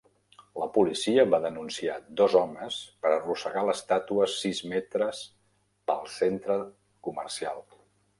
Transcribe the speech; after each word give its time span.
La 0.59 0.67
policia 0.75 1.25
va 1.33 1.39
denunciar 1.41 1.97
dos 2.21 2.37
homes 2.39 2.77
per 3.03 3.11
arrossegar 3.17 3.63
l'estàtua 3.67 4.29
sis 4.37 4.63
metres 4.73 5.21
pel 5.93 6.09
centre 6.15 6.57
comercial. 7.09 7.63